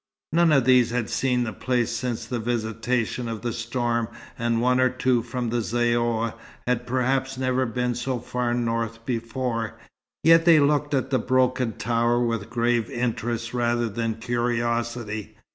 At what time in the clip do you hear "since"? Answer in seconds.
1.91-2.25